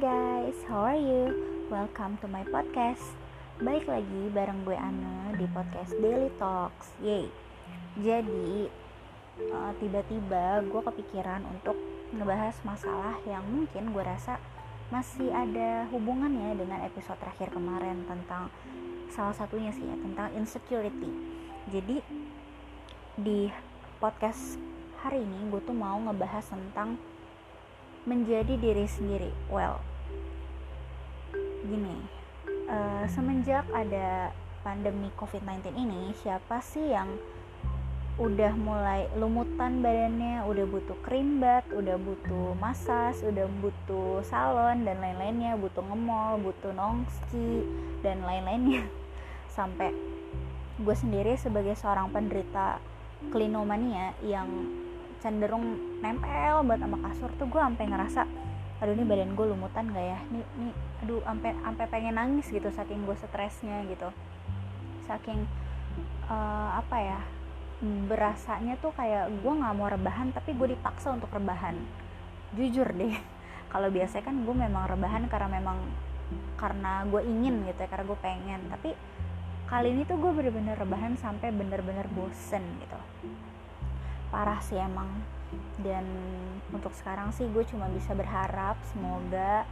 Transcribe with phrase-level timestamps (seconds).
[0.00, 1.28] guys, how are you?
[1.68, 3.04] Welcome to my podcast.
[3.60, 6.96] Baik lagi bareng gue Ana di podcast Daily Talks.
[7.04, 7.28] Yay.
[8.00, 8.72] Jadi
[9.52, 11.76] uh, tiba-tiba gue kepikiran untuk
[12.16, 14.40] ngebahas masalah yang mungkin gue rasa
[14.88, 18.48] masih ada hubungannya dengan episode terakhir kemarin tentang
[19.12, 21.12] salah satunya sih ya tentang insecurity.
[21.68, 22.00] Jadi
[23.20, 23.52] di
[24.00, 24.56] podcast
[25.04, 26.96] hari ini gue tuh mau ngebahas tentang
[28.08, 29.89] menjadi diri sendiri well
[31.70, 31.96] gini
[32.66, 34.34] uh, semenjak ada
[34.66, 37.08] pandemi covid-19 ini siapa sih yang
[38.20, 45.00] udah mulai lumutan badannya udah butuh krim bat udah butuh masas udah butuh salon dan
[45.00, 47.64] lain-lainnya butuh ngemol butuh nongski
[48.04, 48.84] dan lain-lainnya.
[49.56, 49.96] Sampai
[50.80, 52.80] gue sendiri sebagai seorang penderita
[53.28, 54.48] klinomania yang
[55.20, 58.24] cenderung nempel buat sama kasur tuh gue sampai ngerasa
[58.80, 60.18] aduh ini badan gue lumutan gak ya?
[60.32, 64.08] Nih nih aduh sampai sampai pengen nangis gitu saking gue stresnya gitu.
[65.04, 65.44] Saking
[66.28, 67.20] uh, apa ya
[67.80, 71.76] berasanya tuh kayak gue nggak mau rebahan tapi gue dipaksa untuk rebahan.
[72.56, 73.16] Jujur deh
[73.72, 75.78] kalau biasanya kan gue memang rebahan karena memang
[76.56, 78.60] karena gue ingin gitu ya karena gue pengen.
[78.72, 78.90] Tapi
[79.68, 82.98] kali ini tuh gue bener-bener rebahan sampai bener-bener bosen gitu.
[84.32, 85.08] Parah sih emang
[85.82, 86.06] dan
[86.70, 89.66] untuk sekarang sih gue cuma bisa berharap semoga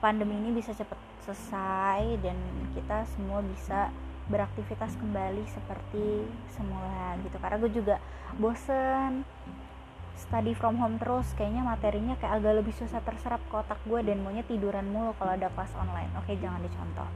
[0.00, 0.96] pandemi ini bisa cepet
[1.28, 2.36] selesai dan
[2.72, 3.92] kita semua bisa
[4.32, 6.24] beraktivitas kembali seperti
[6.54, 7.36] semula gitu.
[7.36, 7.96] Karena gue juga
[8.40, 9.28] bosen
[10.16, 14.24] study from home terus kayaknya materinya kayak agak lebih susah terserap ke otak gue dan
[14.24, 16.12] maunya tiduran mulu kalau ada kelas online.
[16.16, 17.08] Oke jangan dicontoh.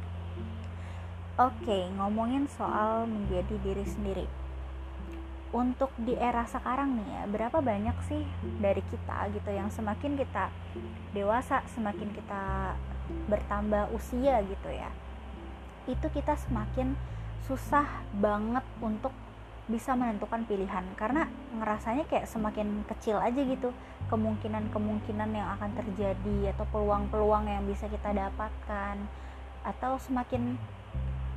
[1.40, 4.43] Oke ngomongin soal menjadi diri sendiri
[5.54, 8.26] untuk di era sekarang nih ya berapa banyak sih
[8.58, 10.50] dari kita gitu yang semakin kita
[11.14, 12.74] dewasa semakin kita
[13.30, 14.90] bertambah usia gitu ya
[15.86, 16.98] itu kita semakin
[17.44, 17.84] susah
[18.16, 19.12] banget untuk
[19.64, 20.84] bisa menentukan pilihan.
[20.96, 23.72] Karena ngerasanya kayak semakin kecil aja gitu
[24.12, 28.96] kemungkinan-kemungkinan yang akan terjadi atau peluang-peluang yang bisa kita dapatkan
[29.64, 30.60] atau semakin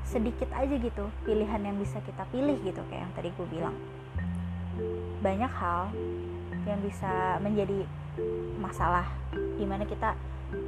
[0.04, 3.76] sedikit aja gitu pilihan yang bisa kita pilih gitu kayak yang tadi gue bilang
[5.22, 5.90] banyak hal
[6.68, 7.88] yang bisa menjadi
[8.60, 9.08] masalah.
[9.34, 10.14] Di mana kita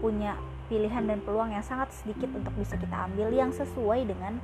[0.03, 0.37] punya
[0.69, 4.37] pilihan dan peluang yang sangat sedikit untuk bisa kita ambil yang sesuai dengan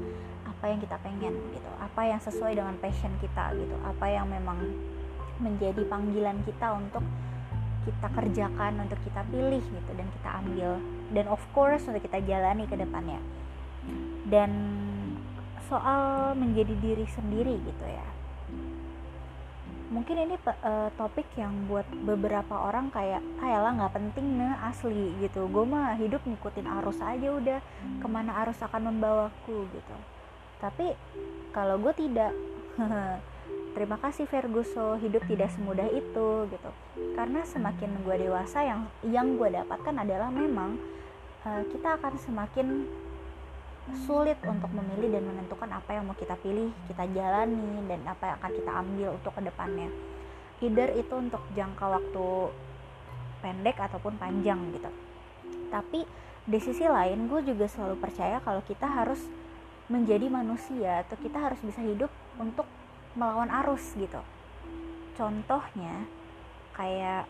[0.46, 1.70] apa yang kita pengen gitu.
[1.78, 3.76] Apa yang sesuai dengan passion kita gitu.
[3.86, 4.58] Apa yang memang
[5.38, 7.04] menjadi panggilan kita untuk
[7.86, 10.70] kita kerjakan untuk kita pilih gitu dan kita ambil.
[11.14, 13.22] Dan of course untuk kita jalani ke depannya.
[14.26, 14.52] Dan
[15.70, 18.15] soal menjadi diri sendiri gitu ya
[19.94, 25.46] mungkin ini uh, topik yang buat beberapa orang kayak ah nggak penting nih asli gitu.
[25.50, 27.60] Gue mah hidup ngikutin arus aja udah
[28.02, 29.96] ke mana arus akan membawaku gitu.
[30.58, 30.98] Tapi
[31.54, 32.34] kalau gue tidak
[33.76, 36.72] terima kasih Ferguso hidup tidak semudah itu gitu.
[37.14, 40.82] Karena semakin gue dewasa yang yang gue dapatkan adalah memang
[41.46, 42.68] uh, kita akan semakin
[43.94, 48.36] sulit untuk memilih dan menentukan apa yang mau kita pilih, kita jalani dan apa yang
[48.42, 49.90] akan kita ambil untuk ke depannya.
[50.66, 52.28] Either itu untuk jangka waktu
[53.46, 54.90] pendek ataupun panjang gitu.
[55.70, 56.02] Tapi
[56.50, 59.22] di sisi lain gue juga selalu percaya kalau kita harus
[59.86, 62.10] menjadi manusia atau kita harus bisa hidup
[62.42, 62.66] untuk
[63.14, 64.18] melawan arus gitu.
[65.14, 66.10] Contohnya
[66.74, 67.30] kayak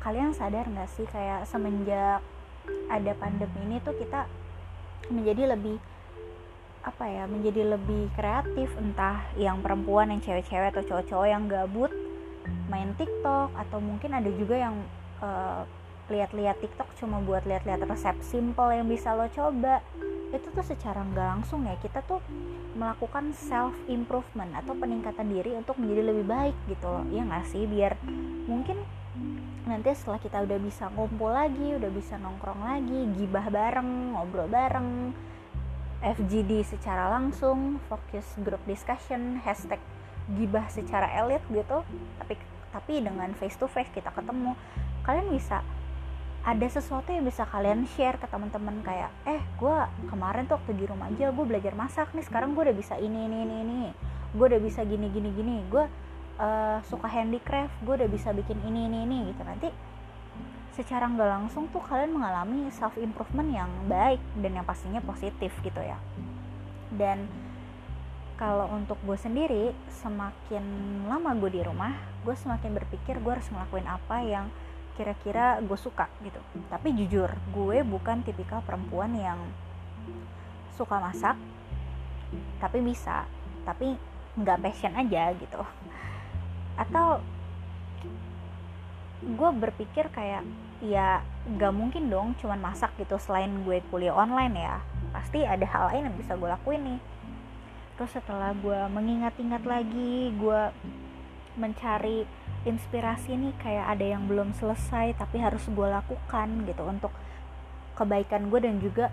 [0.00, 2.24] kalian sadar gak sih kayak semenjak
[2.90, 4.26] ada pandemi ini tuh kita
[5.10, 5.78] menjadi lebih
[6.86, 8.70] apa ya menjadi lebih kreatif.
[8.78, 11.90] Entah yang perempuan yang cewek-cewek atau cowok-cowok yang gabut
[12.70, 14.74] main TikTok atau mungkin ada juga yang
[15.18, 15.66] uh,
[16.06, 19.82] lihat-lihat TikTok cuma buat lihat-lihat resep simple yang bisa lo coba.
[20.30, 22.22] Itu tuh secara nggak langsung ya kita tuh
[22.78, 27.04] melakukan self improvement atau peningkatan diri untuk menjadi lebih baik gitu loh.
[27.10, 27.66] Ya nggak sih?
[27.66, 27.98] Biar
[28.46, 28.78] mungkin
[29.66, 35.10] nanti setelah kita udah bisa ngumpul lagi udah bisa nongkrong lagi gibah bareng ngobrol bareng
[36.06, 39.82] FGD secara langsung focus group discussion hashtag
[40.34, 41.82] gibah secara elit gitu.
[42.20, 42.34] Tapi
[42.74, 44.52] tapi dengan face to face kita ketemu.
[45.06, 45.62] Kalian bisa
[46.46, 49.76] ada sesuatu yang bisa kalian share ke teman-teman kayak eh gue
[50.06, 53.26] kemarin tuh waktu di rumah aja gue belajar masak nih sekarang gue udah bisa ini
[53.26, 53.82] ini ini ini.
[54.36, 55.64] Gue udah bisa gini gini gini.
[55.66, 55.88] Gue
[56.40, 59.42] uh, suka handicraft gue udah bisa bikin ini ini ini gitu.
[59.42, 59.68] Nanti
[60.76, 65.80] secara nggak langsung tuh kalian mengalami self improvement yang baik dan yang pastinya positif gitu
[65.80, 65.96] ya.
[66.92, 67.28] Dan
[68.36, 70.64] kalau untuk gue sendiri semakin
[71.08, 74.46] lama gue di rumah gue semakin berpikir gue harus ngelakuin apa yang
[74.96, 76.40] kira-kira gue suka gitu.
[76.68, 79.40] Tapi jujur gue bukan tipikal perempuan yang
[80.76, 81.40] suka masak
[82.60, 83.24] tapi bisa
[83.64, 83.96] tapi
[84.36, 85.62] nggak passion aja gitu
[86.76, 87.20] atau
[89.26, 90.44] gue berpikir kayak
[90.84, 91.24] ya
[91.56, 94.76] gak mungkin dong cuman masak gitu selain gue kuliah online ya.
[95.10, 97.00] Pasti ada hal lain yang bisa gue lakuin nih.
[97.96, 100.60] Terus setelah gue mengingat-ingat lagi gue
[101.56, 102.28] mencari
[102.68, 107.14] inspirasi nih kayak ada yang belum selesai tapi harus gue lakukan gitu untuk
[107.96, 109.08] kebaikan gue dan juga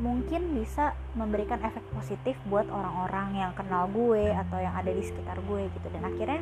[0.00, 5.40] mungkin bisa memberikan efek positif buat orang-orang yang kenal gue atau yang ada di sekitar
[5.44, 5.86] gue gitu.
[5.92, 6.40] Dan akhirnya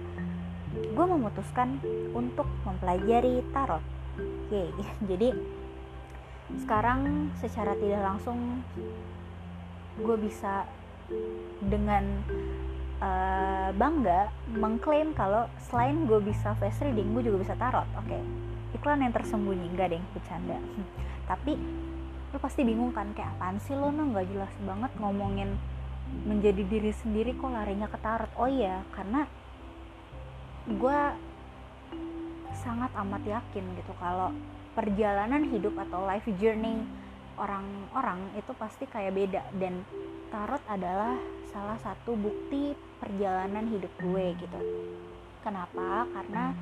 [0.79, 1.79] gue memutuskan
[2.15, 3.85] untuk mempelajari tarot.
[4.19, 4.71] Oke,
[5.11, 5.35] jadi
[6.65, 8.65] sekarang secara tidak langsung
[10.01, 10.65] gue bisa
[11.61, 12.25] dengan
[13.03, 17.89] uh, bangga mengklaim kalau selain gue bisa face reading gue juga bisa tarot.
[17.99, 18.19] Oke.
[18.77, 20.59] Iklan yang tersembunyi enggak deh bercanda.
[21.31, 21.53] Tapi
[22.29, 25.57] lo pasti bingung kan kayak apaan sih lo no nggak jelas banget ngomongin
[26.29, 28.29] menjadi diri sendiri kok larinya ke tarot.
[28.37, 29.25] Oh iya karena
[30.69, 31.01] gue
[32.53, 34.29] sangat amat yakin gitu kalau
[34.77, 36.85] perjalanan hidup atau life journey
[37.39, 39.43] orang-orang itu pasti kayak beda.
[39.57, 39.87] Dan
[40.29, 41.17] tarot adalah
[41.49, 44.61] salah satu bukti perjalanan hidup gue gitu.
[45.41, 46.05] Kenapa?
[46.13, 46.53] Karena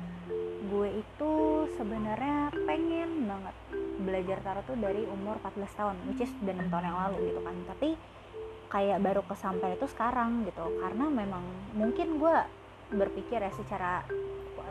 [0.67, 1.31] gue itu
[1.75, 3.55] sebenarnya pengen banget
[3.97, 7.41] belajar tarot tuh dari umur 14 tahun which is udah 6 tahun yang lalu gitu
[7.41, 7.55] kan.
[7.75, 7.89] Tapi
[8.67, 10.63] kayak baru kesampaian itu sekarang gitu.
[10.79, 11.43] Karena memang
[11.73, 12.37] mungkin gue
[12.91, 14.03] berpikir ya secara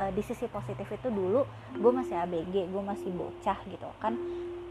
[0.01, 1.45] uh, di sisi positif itu dulu
[1.77, 4.17] gue masih ABG gue masih bocah gitu kan.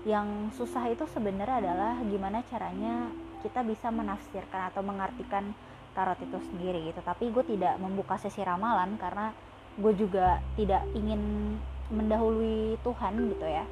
[0.06, 3.10] Yang susah itu sebenarnya adalah gimana caranya
[3.42, 5.54] kita bisa menafsirkan atau mengartikan
[5.98, 7.02] tarot itu sendiri gitu.
[7.02, 9.34] Tapi gue tidak membuka sesi ramalan karena
[9.76, 11.56] gue juga tidak ingin
[11.90, 13.66] mendahului Tuhan gitu ya.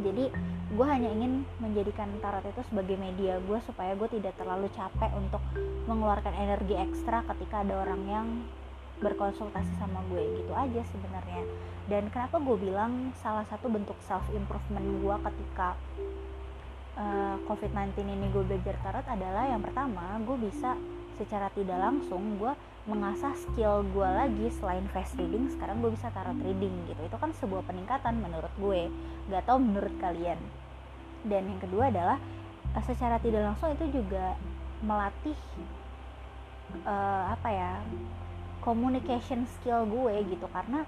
[0.00, 0.24] Jadi
[0.72, 5.42] gue hanya ingin menjadikan tarot itu sebagai media gue supaya gue tidak terlalu capek untuk
[5.84, 8.26] mengeluarkan energi ekstra ketika ada orang yang
[9.02, 11.42] berkonsultasi sama gue gitu aja sebenarnya.
[11.90, 15.74] Dan kenapa gue bilang salah satu bentuk self improvement gue ketika
[16.96, 20.78] uh, eh, COVID-19 ini gue belajar tarot adalah yang pertama gue bisa
[21.18, 26.38] secara tidak langsung gue mengasah skill gue lagi selain face reading sekarang gue bisa tarot
[26.38, 27.00] reading gitu.
[27.06, 28.90] Itu kan sebuah peningkatan menurut gue.
[29.30, 30.38] Gak tau menurut kalian.
[31.22, 32.18] Dan yang kedua adalah
[32.74, 34.34] uh, secara tidak langsung itu juga
[34.82, 35.38] melatih
[36.82, 37.72] uh, apa ya
[38.62, 40.46] communication skill gue gitu.
[40.48, 40.86] Karena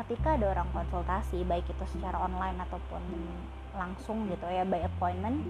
[0.00, 3.02] ketika ada orang konsultasi baik itu secara online ataupun
[3.74, 5.42] langsung gitu ya by appointment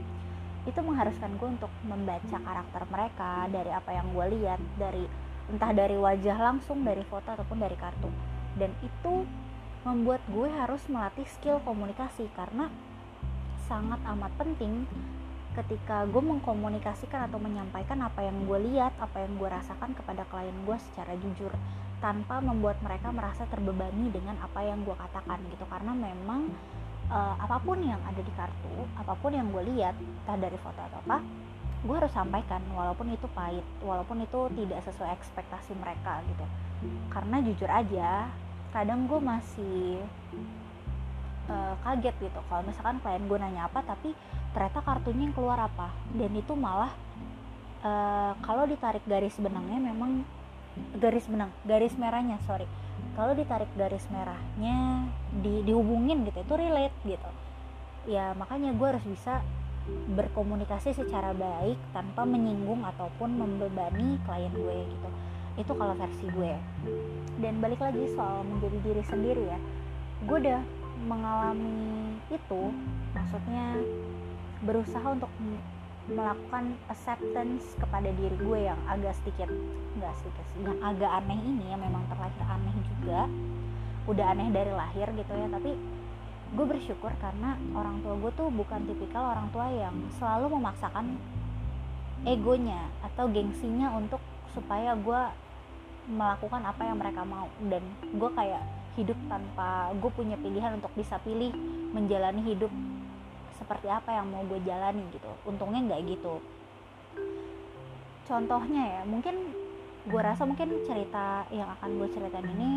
[0.65, 5.05] itu mengharuskan gue untuk membaca karakter mereka dari apa yang gue lihat dari
[5.53, 8.09] entah dari wajah langsung dari foto ataupun dari kartu.
[8.57, 9.29] Dan itu
[9.85, 12.73] membuat gue harus melatih skill komunikasi karena
[13.69, 14.89] sangat amat penting
[15.55, 20.55] ketika gue mengkomunikasikan atau menyampaikan apa yang gue lihat, apa yang gue rasakan kepada klien
[20.67, 21.55] gue secara jujur
[22.03, 26.53] tanpa membuat mereka merasa terbebani dengan apa yang gue katakan gitu karena memang
[27.09, 30.81] uh, apa pun yang ada di kartu, apa pun yang gue lihat, entah dari foto
[30.83, 31.23] atau apa,
[31.85, 36.45] gue harus sampaikan walaupun itu pahit, walaupun itu tidak sesuai ekspektasi mereka gitu.
[37.09, 38.29] Karena jujur aja,
[38.75, 40.03] kadang gue masih
[41.49, 42.41] uh, kaget gitu.
[42.49, 44.13] Kalau misalkan klien gue nanya apa tapi
[44.55, 45.93] ternyata kartunya yang keluar apa.
[46.15, 46.93] Dan itu malah
[47.85, 50.25] uh, kalau ditarik garis benangnya memang
[50.99, 52.67] garis benang garis merahnya sorry.
[53.15, 57.31] Kalau ditarik garis merahnya di dihubungin gitu itu relate gitu.
[58.11, 59.43] Ya makanya gue harus bisa
[60.17, 65.09] berkomunikasi secara baik tanpa menyinggung ataupun membebani klien gue gitu.
[65.61, 66.53] Itu kalau versi gue.
[67.39, 69.59] Dan balik lagi soal menjadi diri sendiri ya.
[70.25, 70.61] Gue udah
[71.05, 72.73] mengalami itu
[73.13, 73.79] maksudnya
[74.65, 75.31] berusaha untuk
[76.05, 79.49] melakukan acceptance kepada diri gue yang agak sedikit
[79.97, 83.21] nggak sedikit sih yang agak aneh ini yang memang terlahir aneh juga.
[84.05, 85.73] Udah aneh dari lahir gitu ya tapi
[86.55, 91.17] gue bersyukur karena orang tua gue tuh bukan tipikal orang tua yang selalu memaksakan
[92.29, 94.21] egonya atau gengsinya untuk
[94.53, 95.23] supaya gue
[96.09, 97.49] melakukan apa yang mereka mau.
[97.65, 97.81] Dan
[98.13, 98.61] gue kayak
[98.95, 101.51] hidup tanpa gue punya pilihan untuk bisa pilih
[101.95, 102.71] menjalani hidup
[103.59, 105.31] seperti apa yang mau gue jalani gitu.
[105.47, 106.43] Untungnya nggak gitu.
[108.25, 109.55] Contohnya ya mungkin
[110.05, 112.73] gue rasa mungkin cerita yang akan gue ceritain ini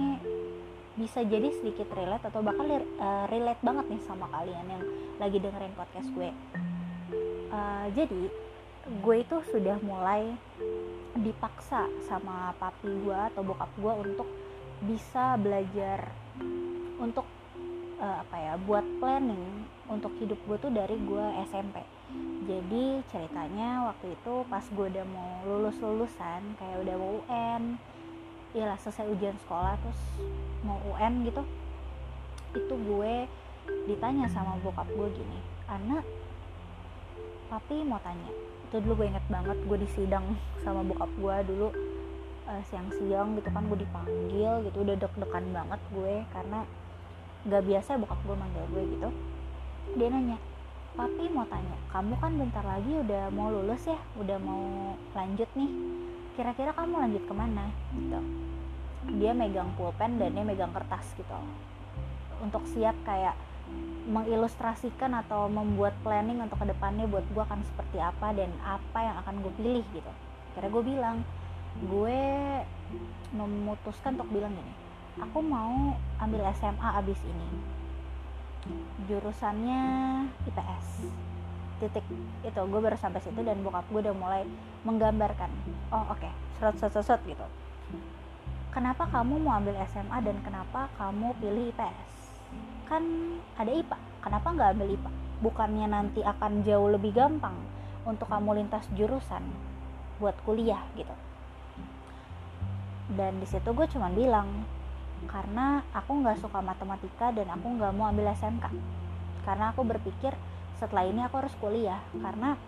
[0.98, 4.84] bisa jadi sedikit relate atau bahkan uh, relate banget nih sama kalian yang
[5.22, 6.30] lagi dengerin podcast gue.
[7.54, 8.22] Uh, jadi
[8.88, 10.34] gue itu sudah mulai
[11.20, 14.28] dipaksa sama papi gue atau bokap gue untuk
[14.84, 16.14] bisa belajar
[16.98, 17.26] untuk
[17.98, 21.82] uh, apa ya buat planning untuk hidup gue tuh dari gue SMP
[22.48, 27.76] jadi ceritanya waktu itu pas gue udah mau lulus lulusan kayak udah mau UN
[28.56, 30.02] iyalah selesai ujian sekolah terus
[30.64, 31.44] mau UN gitu
[32.56, 33.14] itu gue
[33.90, 36.06] ditanya sama bokap gue gini anak
[37.48, 38.28] papi mau tanya.
[38.68, 41.68] Itu dulu gue inget banget gue di sidang sama bokap gue dulu
[42.48, 46.60] uh, siang-siang gitu kan gue dipanggil gitu udah deg-degan banget gue karena
[47.48, 49.10] gak biasa bokap gue manggil gue gitu.
[49.96, 50.38] Dia nanya
[50.98, 55.72] papi mau tanya kamu kan bentar lagi udah mau lulus ya udah mau lanjut nih.
[56.34, 57.66] Kira-kira kamu lanjut ke mana?
[57.94, 58.20] Gitu.
[59.22, 61.38] Dia megang pulpen dan dia megang kertas gitu.
[62.44, 63.34] Untuk siap kayak
[64.08, 69.16] mengilustrasikan atau membuat planning untuk ke depannya buat gue akan seperti apa dan apa yang
[69.20, 70.12] akan gue pilih gitu.
[70.56, 71.28] Kira gue bilang
[71.86, 72.22] gue
[73.36, 74.74] memutuskan untuk bilang gini
[75.22, 77.50] aku mau ambil SMA abis ini.
[79.10, 79.82] Jurusannya
[80.46, 80.88] IPS
[81.78, 82.06] titik
[82.42, 84.42] itu gue baru sampai situ dan bokap gue udah mulai
[84.82, 85.46] menggambarkan
[85.94, 86.34] oh oke okay.
[86.58, 87.46] serot serot serot gitu.
[88.74, 92.18] Kenapa kamu mau ambil SMA dan kenapa kamu pilih IPS
[92.88, 93.04] kan
[93.60, 95.12] ada IPA kenapa nggak ambil IPA
[95.44, 97.54] bukannya nanti akan jauh lebih gampang
[98.08, 99.44] untuk kamu lintas jurusan
[100.18, 101.12] buat kuliah gitu
[103.16, 104.68] dan di situ gue cuma bilang
[105.30, 108.70] karena aku nggak suka matematika dan aku nggak mau ambil SMK
[109.48, 110.36] karena aku berpikir
[110.78, 112.04] setelah ini aku harus kuliah.
[112.20, 112.60] Karena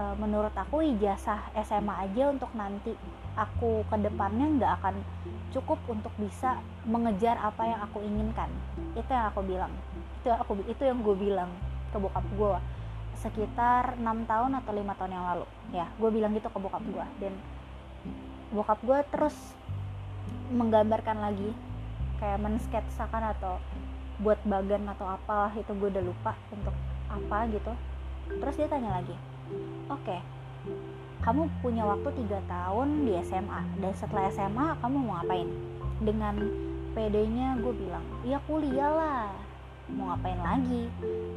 [0.00, 2.96] e, menurut aku ijazah SMA aja untuk nanti
[3.38, 4.94] aku ke depannya nggak akan
[5.54, 6.58] cukup untuk bisa
[6.88, 8.50] mengejar apa yang aku inginkan.
[8.96, 9.72] Itu yang aku bilang.
[10.20, 11.52] Itu aku itu yang gue bilang
[11.92, 12.56] ke bokap gue
[13.18, 15.46] sekitar enam tahun atau lima tahun yang lalu.
[15.76, 17.32] Ya gue bilang gitu ke bokap gue dan
[18.54, 19.36] bokap gue terus
[20.52, 21.50] menggambarkan lagi.
[22.18, 23.62] Kayak mensketsakan atau
[24.18, 26.74] buat bagan atau apalah itu gue udah lupa untuk
[27.08, 27.72] apa gitu.
[28.28, 29.14] Terus dia tanya lagi
[29.88, 30.20] oke okay,
[31.24, 35.48] kamu punya waktu tiga tahun di SMA dan setelah SMA kamu mau ngapain?
[35.98, 36.36] Dengan
[36.94, 39.28] PD-nya gue bilang ya kuliah lah.
[39.88, 40.86] Mau ngapain lagi?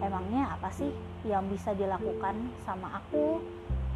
[0.03, 0.91] Emangnya apa sih
[1.24, 3.39] yang bisa dilakukan sama aku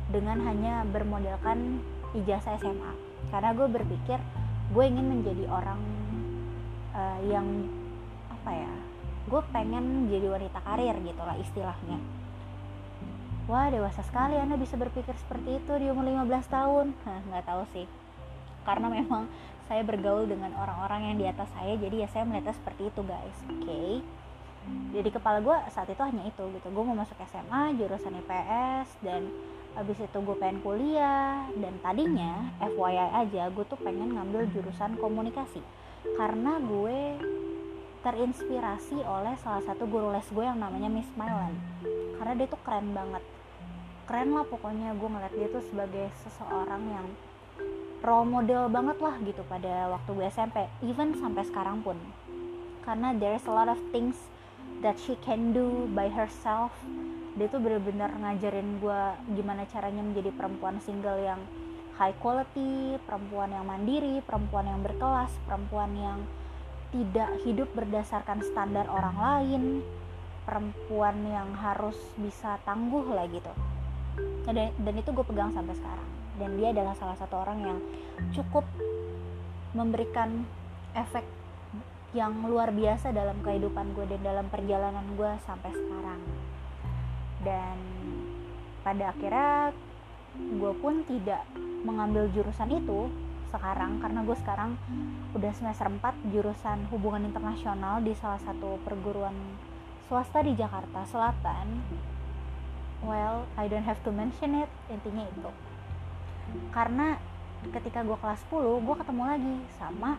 [0.10, 1.84] dengan hanya bermodalkan
[2.15, 4.20] ijazah SMA karena gue berpikir
[4.74, 5.79] gue ingin menjadi orang
[6.94, 7.46] uh, yang
[8.32, 8.74] apa ya
[9.25, 11.98] gue pengen jadi wanita karir gitu lah istilahnya.
[13.46, 16.88] Wah dewasa sekali anda bisa berpikir seperti itu di umur 15 tahun.
[17.29, 17.86] Nggak tahu sih.
[18.65, 19.29] Karena memang
[19.65, 23.38] saya bergaul dengan orang-orang yang di atas saya jadi ya saya melihatnya seperti itu guys.
[23.50, 23.65] Oke.
[23.65, 23.91] okay?
[24.95, 26.67] Jadi kepala gue saat itu hanya itu gitu.
[26.72, 29.27] Gue mau masuk SMA jurusan IPS dan
[29.75, 31.45] habis itu gue pengen kuliah.
[31.60, 35.60] Dan tadinya FYI aja gue tuh pengen ngambil jurusan komunikasi.
[36.15, 37.19] Karena gue
[38.07, 41.53] terinspirasi oleh salah satu guru les gue yang namanya Miss Mylan.
[42.15, 43.24] Karena dia tuh keren banget.
[44.05, 47.07] Keren lah pokoknya gue ngeliat dia tuh sebagai seseorang yang
[48.05, 51.98] role model banget lah gitu pada waktu gue SMP even sampai sekarang pun.
[52.86, 54.15] Karena there's a lot of things
[54.85, 56.69] that she can do by herself
[57.35, 59.01] dia tuh bener-bener ngajarin gue
[59.35, 61.41] gimana caranya menjadi perempuan single yang
[61.95, 66.19] high quality, perempuan yang mandiri, perempuan yang berkelas, perempuan yang
[66.91, 69.63] tidak hidup berdasarkan standar orang lain,
[70.43, 73.51] perempuan yang harus bisa tangguh lah gitu.
[74.47, 76.09] Dan, dan itu gue pegang sampai sekarang.
[76.35, 77.79] Dan dia adalah salah satu orang yang
[78.35, 78.63] cukup
[79.75, 80.43] memberikan
[80.95, 81.23] efek
[82.15, 86.22] yang luar biasa dalam kehidupan gue dan dalam perjalanan gue sampai sekarang.
[87.43, 87.77] Dan
[88.88, 89.75] pada akhirnya
[90.39, 91.43] gue pun tidak
[91.84, 93.12] mengambil jurusan itu
[93.51, 94.79] sekarang karena gue sekarang
[95.36, 99.36] udah semester 4 jurusan hubungan internasional di salah satu perguruan
[100.07, 101.84] swasta di Jakarta Selatan.
[103.03, 105.51] Well I don't have to mention it intinya itu.
[106.72, 107.19] Karena
[107.75, 110.15] ketika gue kelas 10 gue ketemu lagi sama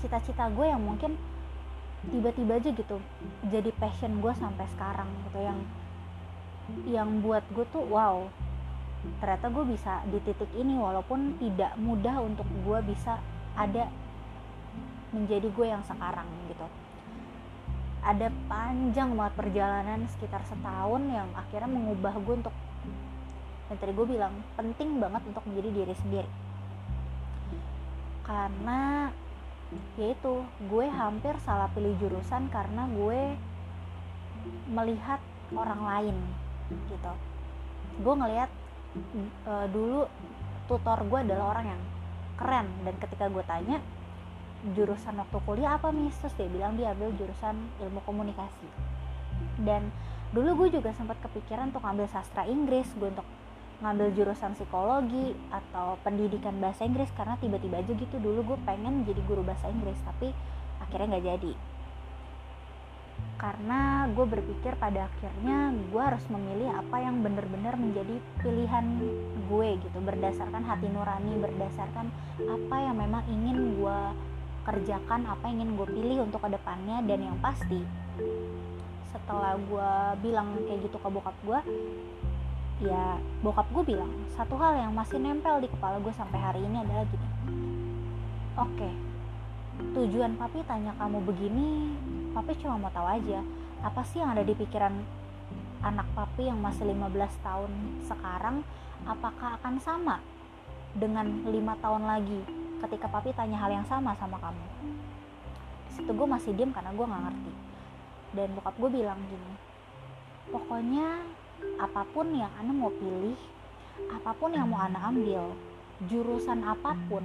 [0.00, 1.14] cita-cita gue yang mungkin
[2.08, 2.96] tiba-tiba aja gitu
[3.52, 5.58] jadi passion gue sampai sekarang gitu yang
[6.88, 8.24] yang buat gue tuh wow
[9.20, 13.20] ternyata gue bisa di titik ini walaupun tidak mudah untuk gue bisa
[13.56, 13.88] ada
[15.10, 16.66] menjadi gue yang sekarang gitu.
[18.00, 22.56] Ada panjang banget perjalanan sekitar setahun yang akhirnya mengubah gue untuk
[23.70, 26.30] dan tadi gue bilang penting banget untuk menjadi diri sendiri.
[28.26, 29.10] Karena
[29.94, 33.38] yaitu gue hampir salah pilih jurusan karena gue
[34.70, 35.22] melihat
[35.54, 36.16] orang lain
[36.70, 37.12] gitu.
[38.02, 38.50] Gue ngelihat
[39.46, 40.06] uh, dulu
[40.66, 41.82] tutor gue adalah orang yang
[42.38, 43.78] keren dan ketika gue tanya
[44.72, 48.68] jurusan waktu kuliah apa mis terus dia bilang dia ambil jurusan ilmu komunikasi.
[49.60, 49.94] Dan
[50.30, 53.26] dulu gue juga sempat kepikiran untuk ngambil sastra Inggris gue untuk
[53.80, 59.20] ngambil jurusan psikologi atau pendidikan bahasa Inggris karena tiba-tiba aja gitu dulu gue pengen jadi
[59.24, 60.32] guru bahasa Inggris tapi
[60.84, 61.52] akhirnya nggak jadi.
[63.40, 68.84] Karena gue berpikir pada akhirnya gue harus memilih apa yang benar-benar menjadi pilihan
[69.48, 72.12] gue gitu berdasarkan hati nurani berdasarkan
[72.44, 74.00] apa yang memang ingin gue
[74.68, 77.00] kerjakan apa yang ingin gue pilih untuk ke depannya.
[77.08, 77.80] Dan yang pasti
[79.08, 81.60] setelah gue bilang kayak gitu ke bokap gue
[82.80, 86.80] ya bokap gue bilang satu hal yang masih nempel di kepala gue sampai hari ini
[86.80, 87.28] adalah gini.
[88.56, 88.90] Oke
[89.80, 91.96] tujuan papi tanya kamu begini
[92.36, 93.40] papi cuma mau tahu aja
[93.80, 94.92] apa sih yang ada di pikiran
[95.80, 97.72] anak papi yang masih 15 tahun
[98.04, 98.60] sekarang
[99.08, 100.20] apakah akan sama
[100.92, 102.44] dengan lima tahun lagi
[102.84, 104.66] ketika papi tanya hal yang sama sama kamu?
[105.88, 107.52] Di situ gue masih diem karena gue nggak ngerti.
[108.30, 109.52] Dan bokap gue bilang gini
[110.50, 111.22] pokoknya
[111.80, 113.38] apa pun yang anda mau pilih
[114.10, 115.52] apa pun yang mau anda ambil
[116.08, 117.24] jurusan apa pun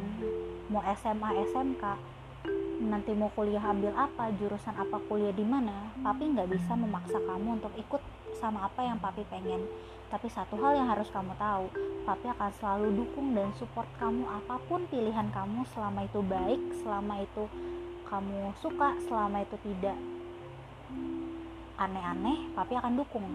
[0.67, 1.83] mau SMA SMK
[2.83, 7.61] nanti mau kuliah ambil apa jurusan apa kuliah di mana papi nggak bisa memaksa kamu
[7.61, 8.03] untuk ikut
[8.35, 9.63] sama apa yang papi pengen.
[10.11, 11.71] Tapi satu hal yang harus kamu tahu
[12.05, 17.25] papi akan selalu dukung dan support kamu apa pun pilihan kamu selama itu baik selama
[17.25, 17.43] itu
[18.05, 19.97] kamu suka selama itu tidak
[21.81, 23.25] aneh-aneh papi akan dukung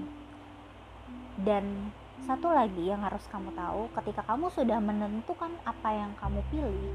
[1.38, 1.94] dan
[2.26, 6.94] satu lagi yang harus kamu tahu ketika kamu sudah menentukan apa yang kamu pilih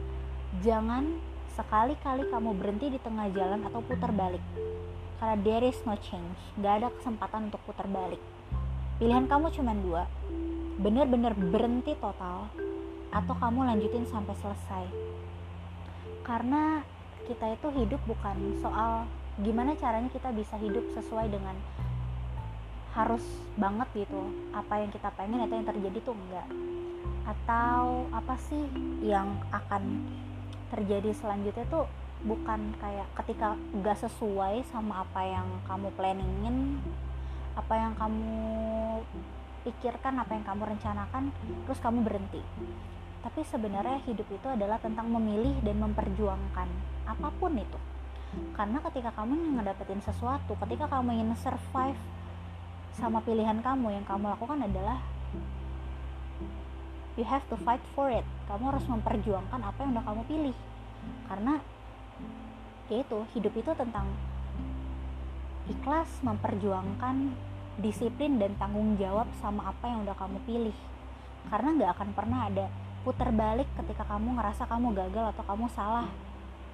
[0.64, 1.20] jangan
[1.56, 4.44] sekali-kali kamu berhenti di tengah jalan atau putar balik.
[5.16, 6.36] Karena there is no change.
[6.60, 8.20] Gak ada kesempatan untuk putar balik.
[9.00, 10.04] Pilihan kamu cuma dua.
[10.76, 12.52] Bener-bener berhenti total
[13.16, 14.86] atau kamu lanjutin sampai selesai.
[16.28, 16.84] Karena
[17.26, 19.08] kita itu hidup bukan soal
[19.40, 21.56] gimana caranya kita bisa hidup sesuai dengan
[22.96, 23.22] harus
[23.60, 24.32] banget gitu.
[24.56, 26.48] Apa yang kita pengen itu yang terjadi tuh enggak.
[27.28, 28.64] Atau apa sih
[29.04, 30.08] yang akan
[30.72, 31.86] terjadi selanjutnya tuh
[32.26, 33.54] bukan kayak ketika
[33.84, 36.82] gak sesuai sama apa yang kamu planningin
[37.54, 38.34] apa yang kamu
[39.62, 41.24] pikirkan apa yang kamu rencanakan
[41.68, 42.42] terus kamu berhenti.
[43.26, 46.68] Tapi sebenarnya hidup itu adalah tentang memilih dan memperjuangkan
[47.10, 47.80] apa pun itu.
[48.54, 51.98] Karena ketika kamu ngedapetin sesuatu ketika kamu ingin survive
[52.96, 55.04] sama pilihan kamu yang kamu lakukan adalah
[57.20, 58.24] you have to fight for it.
[58.48, 60.56] Kamu harus memperjuangkan apa yang udah kamu pilih.
[61.28, 61.60] Karena
[62.88, 64.08] ya itu hidup itu tentang
[65.66, 67.34] ikhlas memperjuangkan
[67.82, 70.78] disiplin dan tanggung jawab sama apa yang udah kamu pilih.
[71.52, 72.66] Karena nggak akan pernah ada
[73.04, 76.08] putar balik ketika kamu ngerasa kamu gagal atau kamu salah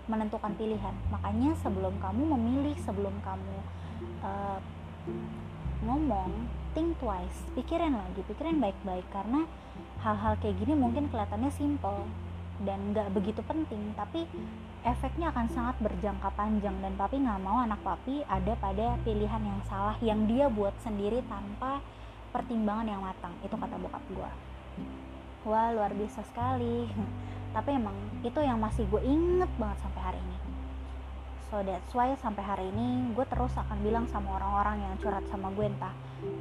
[0.05, 0.93] menentukan pilihan.
[1.09, 3.55] Makanya sebelum kamu memilih sebelum kamu
[4.21, 4.59] uh,
[5.81, 9.49] ngomong think twice pikirin lagi pikirin baik-baik karena
[10.05, 12.05] hal-hal kayak gini mungkin kelihatannya simple
[12.61, 14.29] dan nggak begitu penting tapi
[14.85, 19.61] efeknya akan sangat berjangka panjang dan papi nggak mau anak papi ada pada pilihan yang
[19.65, 21.81] salah yang dia buat sendiri tanpa
[22.29, 24.31] pertimbangan yang matang itu kata bokap gue
[25.41, 26.85] wah luar biasa sekali.
[27.55, 30.40] Tapi emang itu yang masih gue inget banget sampai hari ini
[31.51, 35.51] so that's why sampai hari ini gue terus akan bilang sama orang-orang yang curhat sama
[35.51, 35.91] gue entah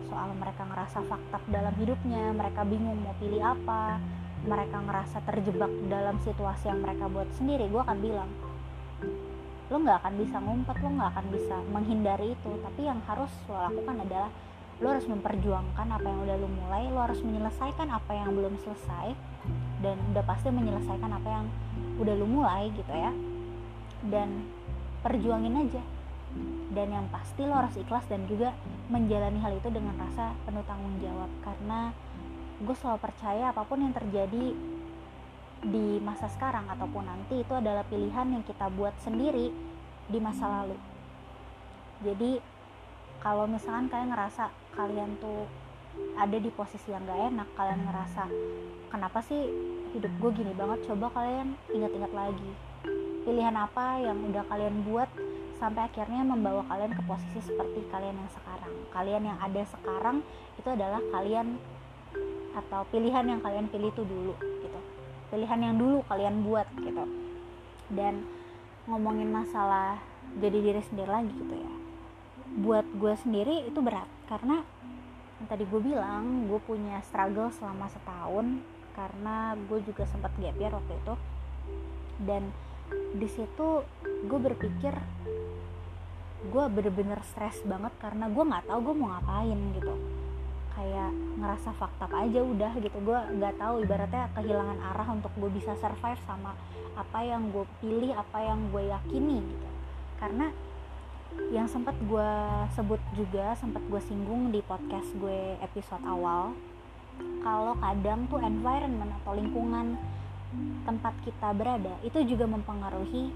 [0.07, 3.99] soal mereka ngerasa fakta dalam hidupnya mereka bingung mau pilih apa
[4.47, 8.31] mereka ngerasa terjebak dalam situasi yang mereka buat sendiri gue akan bilang
[9.71, 12.51] lo nggak akan bisa ngumpet lo nggak akan bisa menghindari itu.
[12.59, 14.31] Tapi yang harus lo lakukan adalah
[14.83, 19.15] lo harus memperjuangkan apa yang udah lo mulai lo harus menyelesaikan apa yang belum selesai
[19.85, 21.47] dan udah pasti menyelesaikan apa yang
[22.03, 23.15] udah lo mulai gitu ya.
[24.11, 24.51] Dan
[25.01, 25.83] perjuangin aja.
[26.71, 28.55] Dan yang pasti lo harus ikhlas dan juga
[28.87, 31.31] menjalani hal itu dengan rasa penuh tanggung jawab.
[31.43, 31.91] Karena
[32.61, 34.55] gue selalu percaya apa pun yang terjadi
[35.61, 39.53] di masa sekarang ataupun nanti itu adalah pilihan yang kita buat sendiri
[40.09, 40.77] di masa lalu.
[42.01, 42.41] Jadi
[43.21, 45.45] kalau misalkan kalian ngerasa kalian tuh
[46.17, 48.25] ada di posisi yang gak enak kalian ngerasa
[48.89, 49.43] kenapa sih
[49.93, 50.89] hidup gue gini banget?
[50.89, 52.53] Coba kalian ingat-ingat lagi
[53.25, 55.09] pilihan apa yang udah kalian buat
[55.61, 58.73] sampai akhirnya membawa kalian ke posisi seperti kalian yang sekarang?
[58.91, 60.25] Kalian yang ada sekarang
[60.57, 61.61] itu adalah kalian
[62.57, 64.81] atau pilihan yang kalian pilih itu dulu gitu.
[65.31, 67.05] Pilihan yang dulu kalian buat gitu.
[67.93, 68.25] Dan
[68.89, 70.01] ngomongin masalah
[70.41, 71.73] jadi diri sendiri lagi gitu ya.
[72.65, 74.65] Buat gue sendiri itu berat karena
[75.39, 78.65] yang tadi gue bilang gue punya struggle selama setahun
[78.97, 81.15] karena gue juga sempat gap year waktu itu.
[82.21, 82.49] Dan
[83.15, 83.85] di situ
[84.25, 84.95] gue berpikir
[86.41, 89.95] gue bener-bener stres banget karena gue nggak tahu gue mau ngapain gitu.
[90.73, 92.97] Kayak ngerasa fakta aja udah gitu.
[93.05, 96.57] Gue nggak tahu ibaratnya kehilangan arah untuk gue bisa survive sama
[96.97, 99.69] apa yang gue pilih apa yang gue yakini gitu.
[100.17, 100.49] Karena
[101.55, 102.31] yang sempat gue
[102.75, 106.59] sebut juga sempat gue singgung di podcast gue episode awal
[107.41, 109.95] kalau kadang tuh environment atau lingkungan
[110.83, 113.31] tempat kita berada itu juga mempengaruhi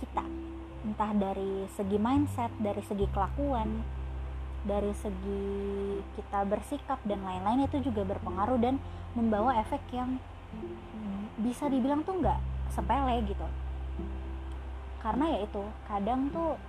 [0.00, 0.24] kita.
[0.80, 3.80] Entah dari segi mindset dari segi kelakuan
[4.60, 5.44] dari segi
[6.20, 8.76] kita bersikap dan lain-lain itu juga berpengaruh dan
[9.16, 10.20] membawa efek yang
[11.40, 13.46] bisa dibilang tuh nggak sepele gitu.
[15.00, 16.60] Karena ya itu kadang tuh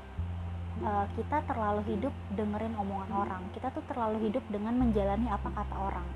[0.87, 3.43] uh, kita terlalu hidup dengerin omongan orang.
[3.51, 6.07] Kita tuh terlalu hidup dengan menjalani apa kata orang.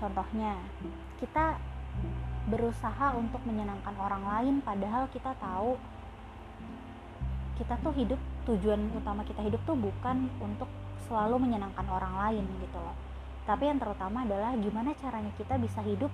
[0.00, 0.56] Contohnya
[1.20, 1.60] kita
[2.44, 5.80] berusaha untuk menyenangkan orang lain padahal kita tahu
[7.56, 10.68] kita tuh hidup tujuan utama kita hidup tuh bukan untuk
[11.08, 12.96] selalu menyenangkan orang lain gitu loh.
[13.44, 16.10] Tapi yang terutama adalah gimana caranya kita bisa hidup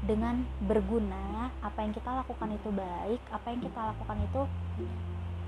[0.00, 4.42] dengan berguna apa yang kita lakukan itu baik apa yang kita lakukan itu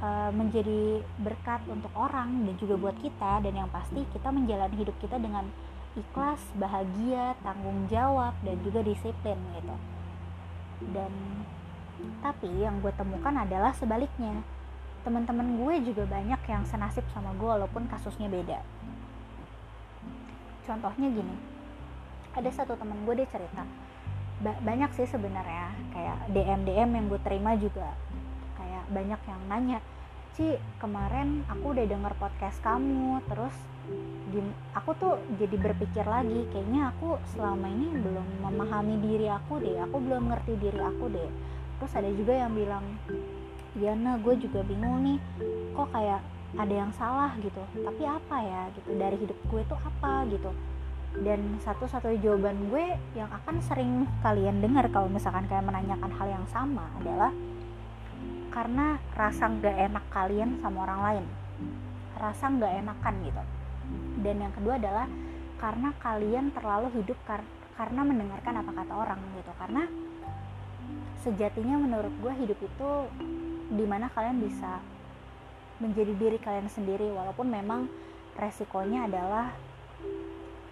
[0.05, 0.81] uh, menjadi
[1.21, 3.45] berkat untuk orang dan juga buat kita.
[3.45, 5.49] Dan yang pasti kita menjalani hidup kita dengan
[5.95, 9.92] ikhlas bahagia tanggung jawab dan juga disiplin gitu
[10.91, 11.13] dan
[12.19, 14.43] tapi yang gue temukan adalah sebaliknya.
[15.07, 18.63] Teman-teman gue juga banyak yang senasib sama gue walaupun kasusnya beda.
[20.67, 21.53] Contohnya gini
[22.33, 23.63] ada satu teman gue dia cerita
[24.43, 27.95] ba banyak sih sebenarnya kayak DM DM yang gue terima juga.
[28.59, 29.79] Kayak banyak yang nanya
[30.33, 33.53] Ci kemarin aku udah denger podcast kamu terus
[34.73, 40.01] aku tuh jadi berpikir lagi kayaknya aku selama ini belum memahami diri aku deh aku
[40.01, 41.29] belum ngerti diri aku deh.
[41.77, 42.81] Terus ada juga yang bilang
[43.77, 45.19] iya nah gue juga bingung nih
[45.77, 46.25] kok kayak
[46.57, 50.49] ada yang salah gitu tapi apa ya gitu dari hidup gue itu apa gitu.
[51.13, 56.47] Dan satu-satu jawaban gue yang akan sering kalian dengar kalau misalkan kalian menanyakan hal yang
[56.49, 57.29] sama adalah
[58.53, 61.25] karena rasa nggak enak kalian sama orang lain.
[62.21, 63.43] Rasa nggak enakan gitu.
[64.21, 65.09] Dan yang kedua adalah
[65.57, 67.41] karena kalian terlalu hidup kar
[67.81, 69.53] karena mendengarkan apa kata orang gitu.
[69.57, 69.83] Karena
[71.25, 72.91] sejatinya menurut gue hidup itu
[73.73, 74.85] di mana kalian bisa
[75.81, 77.89] menjadi diri kalian sendiri walaupun memang
[78.37, 79.51] resikonya adalah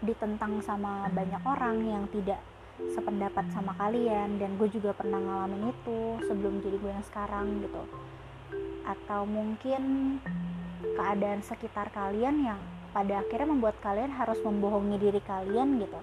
[0.00, 2.40] ditentang sama banyak orang yang tidak
[2.92, 7.82] sependapat sama kalian dan gue juga pernah ngalamin itu sebelum jadi gue yang sekarang gitu.
[8.84, 9.82] Atau mungkin
[10.80, 16.00] keadaan sekitar kalian yang pada akhirnya membuat kalian harus membohongi diri kalian gitu.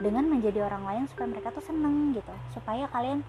[0.00, 2.32] Dengan menjadi orang lain supaya mereka tuh seneng gitu.
[2.56, 3.20] Supaya kalian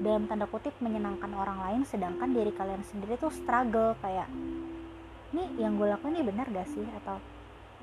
[0.00, 4.30] dalam tanda kutip menyenangkan orang lain sedangkan diri kalian sendiri tuh struggle kayak
[5.34, 6.86] ini yang gue lakuin ini benar gak sih?
[7.02, 7.18] Atau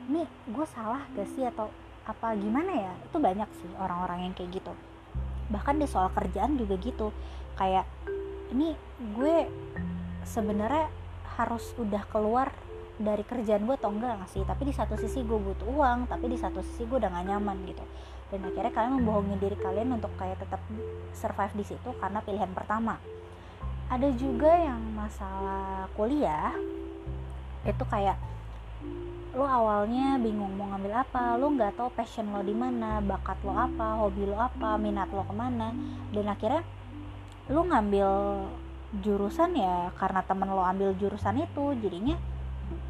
[0.07, 1.43] ini gue salah gak sih?
[1.43, 1.67] Atau
[2.11, 2.93] apa gimana ya?
[3.07, 4.73] Itu banyak sih orang-orang yang kayak gitu.
[5.47, 7.15] Bahkan di soal kerjaan juga gitu.
[7.55, 7.87] Kayak
[8.51, 8.75] ini
[9.15, 9.47] gue
[10.27, 10.91] sebenarnya
[11.39, 12.51] harus udah keluar
[13.01, 14.43] dari kerjaan gue atau enggak sih?
[14.43, 17.57] Tapi di satu sisi gue butuh uang tapi di satu sisi gue udah gak nyaman
[17.65, 17.83] gitu.
[18.31, 20.63] Dan akhirnya kalian membohongi diri kalian untuk kayak tetap
[21.11, 22.95] survive di situ karena pilihan pertama.
[23.91, 26.55] Ada juga yang masalah kuliah.
[27.67, 28.15] Itu kayak
[29.31, 33.55] lo awalnya bingung mau ngambil apa lo nggak tahu passion lo di mana bakat lo
[33.55, 35.71] apa hobi lo apa minat lo ke mana.
[36.11, 36.67] Dan akhirnya
[37.47, 38.09] lo ngambil
[38.99, 42.19] jurusan ya karena temen lo ambil jurusan itu jadinya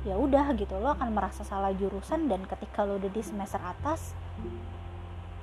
[0.01, 0.73] ya udah gitu.
[0.82, 4.17] Lo akan merasa salah jurusan dan ketika lo udah di semester atas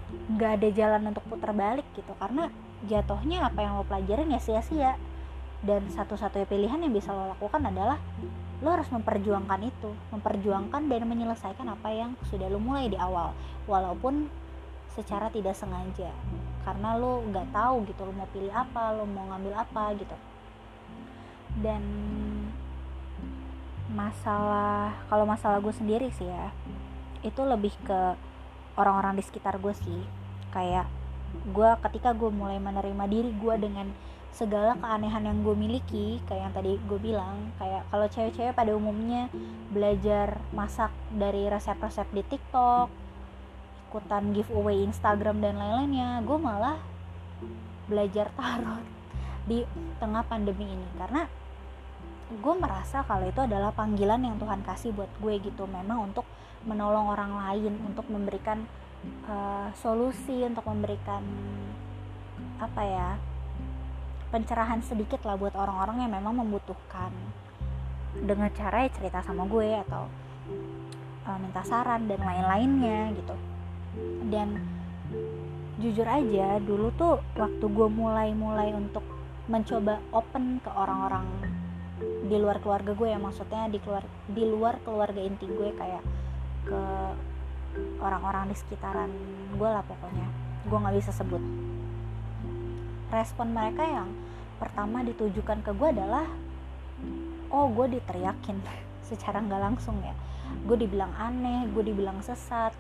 [0.08, 2.11] nggak ada jalan untuk putar balik gitu.
[2.18, 2.50] Karena
[2.90, 4.98] jatuhnya apa yang lo pelajarin ya sia-sia.
[5.62, 8.02] Dan satu-satunya pilihan yang bisa lo lakukan adalah
[8.58, 9.90] lo harus memperjuangkan itu.
[10.10, 13.34] Memperjuangkan dan menyelesaikan apa yang sudah lo mulai di awal.
[13.70, 14.26] Walaupun
[14.98, 16.10] secara tidak sengaja.
[16.66, 20.16] Karena lo nggak tahu gitu lo mau pilih apa lo mau ngambil apa gitu.
[21.58, 21.82] Dan
[23.88, 26.52] masalah kalau masalah gue sendiri sih ya
[27.24, 28.14] itu lebih ke
[28.76, 30.02] orang-orang di sekitar gue sih.
[30.50, 30.90] Kayak
[31.52, 33.88] gue ketika gue mulai menerima diri gue dengan
[34.32, 39.26] segala keanehan yang gue miliki kayak yang tadi gue bilang kayak kalau cewek-cewek pada umumnya
[39.74, 43.08] belajar masak dari resep-resep di TikTok
[43.88, 46.76] ikutan giveaway Instagram dan lain-lainnya gue malah
[47.88, 48.84] belajar tarot
[49.48, 49.64] di
[49.96, 50.88] tengah pandemi ini.
[51.00, 51.24] Karena
[52.28, 56.28] gue merasa kalau itu adalah panggilan yang Tuhan kasih buat gue gitu memang untuk
[56.68, 58.68] menolong orang lain untuk memberikan
[59.24, 61.24] uh, solusi untuk memberikan
[62.60, 63.08] apa ya
[64.28, 67.12] pencerahan sedikit lah buat orang-orang yang memang membutuhkan.
[68.18, 70.08] Dengan cara ya cerita sama gue atau
[71.28, 73.34] uh, minta saran dan lain-lainnya gitu.
[74.28, 74.60] Dan
[75.78, 79.04] jujur aja dulu tuh waktu gue mulai-mulai untuk
[79.46, 81.24] mencoba open ke orang-orang
[82.28, 86.02] di luar keluarga gue ya maksudnya di keluar di luar keluarga inti gue kayak
[86.66, 86.82] ke
[88.02, 89.08] orang-orang di sekitaran
[89.54, 90.28] gue lah pokoknya.
[90.68, 91.40] Gue nggak bisa sebut
[93.08, 94.08] respon mereka yang
[94.60, 96.26] pertama ditujukan ke gue adalah
[97.48, 98.60] oh gue diteriakin
[99.08, 100.12] secara nggak langsung ya.
[100.64, 102.72] Gue dibilang aneh gue dibilang sesat.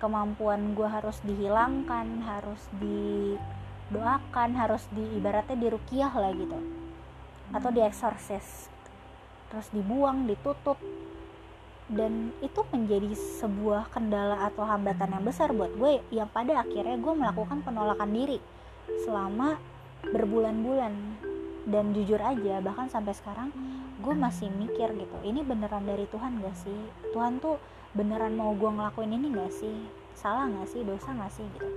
[0.00, 6.56] Kemampuan gue harus dihilangkan harus didoakan harus di ibaratnya dirukiah lah gitu.
[7.52, 8.72] Atau dieksorsis.
[9.52, 10.80] Terus dibuang ditutup.
[11.90, 17.14] Dan itu menjadi sebuah kendala atau hambatan yang besar buat gue yang pada akhirnya gue
[17.18, 18.38] melakukan penolakan diri
[19.04, 19.58] selama
[20.08, 20.94] berbulan-bulan.
[21.68, 23.52] Dan jujur aja bahkan sampai sekarang
[24.00, 26.80] gue masih mikir gitu ini beneran dari Tuhan gak sih?
[27.12, 27.60] Tuhan tuh
[27.92, 29.76] beneran mau gue ngelakuin ini gak sih?
[30.16, 30.80] Salah gak sih?
[30.80, 31.44] Dosa gak sih?
[31.44, 31.68] Gitu.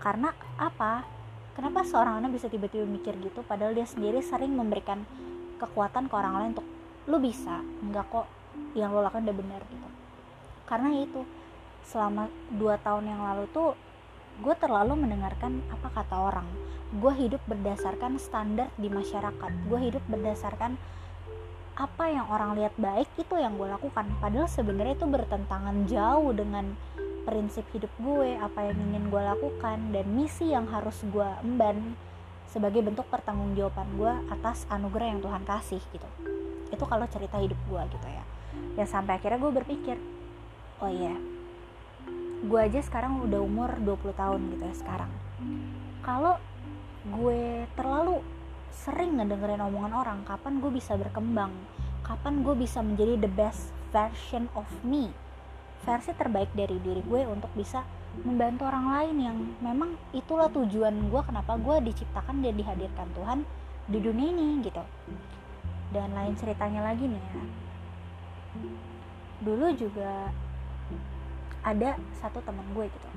[0.00, 1.04] Karena apa?
[1.52, 5.02] Kenapa seorang anak bisa tiba-tiba mikir gitu padahal dia sendiri sering memberikan
[5.58, 6.68] kekuatan ke orang lain untuk
[7.10, 8.30] lu bisa enggak kok
[8.78, 9.88] yang lo lakukan udah benar gitu.
[10.70, 11.26] Karena itu
[11.82, 13.74] selama dua tahun yang lalu tuh
[14.38, 16.46] gue terlalu mendengarkan apa kata orang.
[16.94, 19.52] Gue hidup berdasarkan standar di masyarakat.
[19.66, 20.78] Gue hidup berdasarkan
[21.78, 24.06] apa yang orang lihat baik itu yang gue lakukan.
[24.18, 26.74] Padahal sebenarnya itu bertentangan jauh dengan
[27.28, 31.92] prinsip hidup gue apa yang ingin gue lakukan dan misi yang harus gue emban
[32.48, 36.08] sebagai bentuk pertanggungjawaban gue atas anugerah yang Tuhan kasih gitu.
[36.72, 38.24] Itu kalau cerita hidup gue gitu ya.
[38.80, 40.00] Ya sampai akhirnya gue berpikir
[40.82, 41.14] oh iya
[42.38, 45.10] gue aja sekarang udah umur 20 tahun gitu ya sekarang.
[46.06, 46.38] Kalau
[47.02, 48.22] gue terlalu
[48.70, 51.50] sering ngedengerin omongan orang kapan gue bisa berkembang?
[52.06, 55.10] Kapan gue bisa menjadi the best version of me?
[55.82, 57.82] Versi terbaik dari diri gue untuk bisa
[58.22, 63.38] membantu orang lain yang memang itulah tujuan gue kenapa gue diciptakan dan dihadirkan Tuhan
[63.90, 64.82] di dunia ini gitu.
[65.90, 67.42] Dan lain ceritanya lagi nih ya.
[69.42, 70.30] Dulu juga
[71.68, 73.08] ada satu teman gue gitu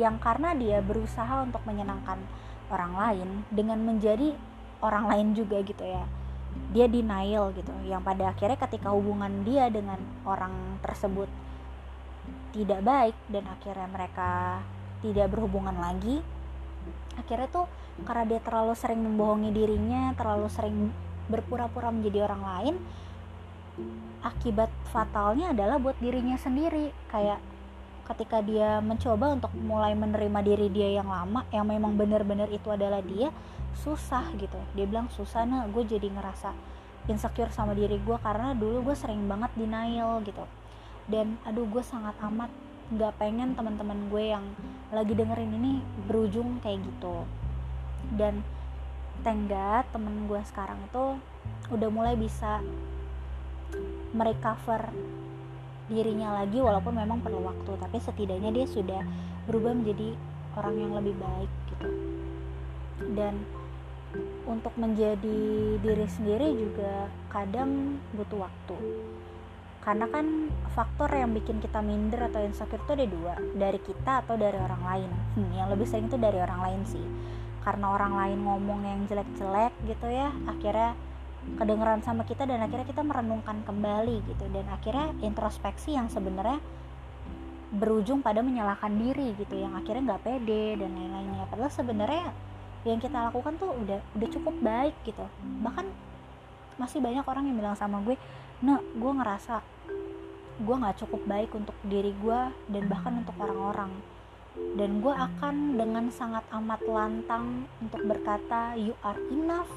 [0.00, 2.20] yang karena dia berusaha untuk menyenangkan
[2.68, 4.36] orang lain dengan menjadi
[4.80, 6.04] orang lain juga gitu ya
[6.72, 7.70] dia denial gitu.
[7.86, 11.28] Yang pada akhirnya ketika hubungan dia dengan orang tersebut
[12.52, 14.60] tidak baik dan akhirnya mereka
[15.04, 16.24] tidak berhubungan lagi
[17.14, 17.66] akhirnya tuh
[18.02, 20.90] karena dia terlalu sering membohongi dirinya terlalu sering
[21.28, 22.74] berpura-pura menjadi orang lain
[24.24, 26.90] akibat fatalnya adalah buat dirinya sendiri.
[27.12, 27.38] Kayak
[28.08, 33.04] ketika dia mencoba untuk mulai menerima diri dia yang lama yang memang benar-benar itu adalah
[33.04, 33.28] dia
[33.76, 34.56] susah gitu.
[34.72, 36.56] Dia bilang susah nah gue jadi ngerasa
[37.08, 40.44] insecure sama diri gue karena dulu gue sering banget denial gitu.
[41.08, 42.48] Dan aduh gue sangat amat
[42.88, 44.44] nggak pengen teman-teman gue yang
[44.88, 45.72] lagi dengerin ini
[46.08, 47.28] berujung kayak gitu.
[48.16, 48.40] Dan
[49.20, 51.20] tenggat temen gue sekarang itu
[51.68, 52.64] udah mulai bisa
[54.16, 54.88] merecover
[55.88, 59.00] dirinya lagi walaupun memang perlu waktu tapi setidaknya dia sudah
[59.48, 60.12] berubah menjadi
[60.56, 61.88] orang yang lebih baik gitu.
[63.16, 63.34] Dan
[64.48, 65.40] untuk menjadi
[65.80, 68.76] diri sendiri juga kadang butuh waktu.
[69.84, 74.36] Karena kan faktor yang bikin kita minder atau insecure itu ada dua dari kita atau
[74.36, 75.10] dari orang lain.
[75.36, 77.06] Hmm, yang lebih sering itu dari orang lain sih.
[77.64, 80.96] Karena orang lain ngomong yang jelek-jelek gitu ya akhirnya
[81.56, 84.44] kedengeran sama kita dan akhirnya kita merenungkan kembali gitu.
[84.52, 86.60] Dan akhirnya introspeksi yang sebenarnya
[87.68, 91.44] berujung pada menyalahkan diri gitu yang akhirnya nggak pede dan lain-lainnya.
[91.48, 92.32] Padahal sebenarnya
[92.86, 95.24] yang kita lakukan tuh udah udah cukup baik gitu.
[95.64, 95.86] Bahkan
[96.80, 98.14] masih banyak orang yang bilang sama gue
[98.58, 99.62] nah gue ngerasa
[100.58, 102.40] gue nggak cukup baik untuk diri gue
[102.72, 103.92] dan bahkan untuk orang-orang.
[104.74, 109.70] Dan gue akan dengan sangat amat lantang untuk berkata you are enough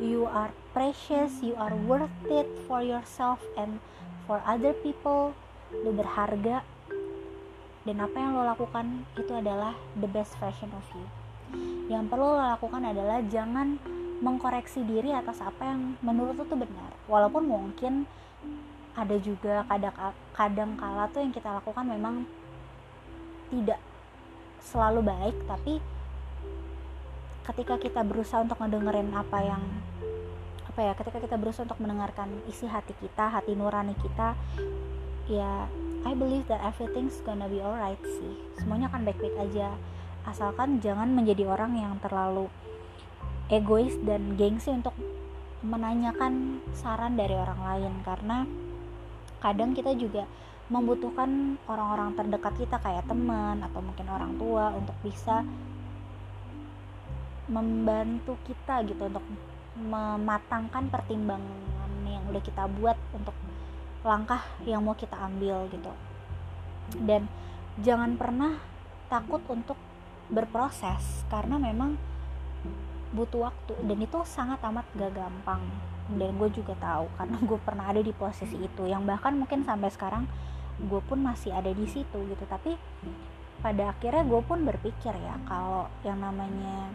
[0.00, 3.82] you are precious you are worth it for yourself and
[4.24, 5.36] for other people.
[5.72, 6.64] Lu berharga.
[7.82, 11.06] Dan apa yang lo lakukan itu adalah the best version of you.
[11.90, 13.76] Yang perlu lo lakukan adalah jangan
[14.22, 16.94] mengkoreksi diri atas apa yang menurut lo tuh benar.
[17.10, 18.06] Walaupun mungkin
[18.94, 19.96] ada juga kadang
[20.36, 22.22] kadang kala tuh yang kita lakukan memang
[23.50, 23.80] tidak
[24.62, 25.82] selalu baik tapi
[27.42, 29.62] ketika kita berusaha untuk ngedengerin apa yang
[30.72, 34.32] apa ya ketika kita berusaha untuk mendengarkan isi hati kita hati nurani kita
[35.28, 35.68] ya
[36.02, 38.34] I believe that everything's gonna be alright sih.
[38.58, 39.70] Semuanya akan baik-baik aja.
[40.26, 42.50] Asalkan jangan menjadi orang yang terlalu
[43.46, 44.98] egois dan gengsi untuk
[45.62, 47.92] menanyakan saran dari orang lain.
[48.02, 48.42] Karena
[49.38, 50.26] kadang kita juga
[50.66, 55.46] membutuhkan orang-orang terdekat kita kayak teman atau mungkin orang tua untuk bisa
[57.50, 59.24] membantu kita gitu untuk
[59.74, 63.34] mematangkan pertimbangan yang udah kita buat untuk
[64.02, 65.92] langkah yang mau kita ambil gitu.
[66.98, 67.26] Dan
[67.80, 68.58] jangan pernah
[69.08, 69.78] takut untuk
[70.28, 71.96] berproses karena memang
[73.14, 73.74] butuh waktu.
[73.86, 75.62] Dan itu sangat amat gak gampang.
[76.12, 78.84] Dan gue juga tahu karena gue pernah ada di posisi itu.
[78.84, 80.24] Yang bahkan mungkin sampai sekarang
[80.82, 82.44] gue pun masih ada di situ gitu.
[82.44, 82.74] Tapi
[83.62, 86.90] pada akhirnya gue pun berpikir ya kalau yang namanya